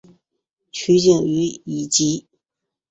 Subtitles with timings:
[0.71, 2.25] 取景于以及。